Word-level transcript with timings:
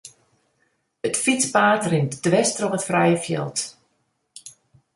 It 1.07 1.21
fytspaad 1.23 1.83
rint 1.91 2.13
dwers 2.25 2.51
troch 2.57 2.77
it 2.77 2.87
frije 2.89 3.19
fjild. 3.25 3.57